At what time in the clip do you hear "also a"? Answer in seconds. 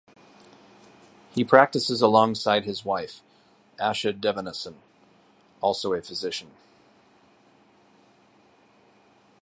5.61-6.01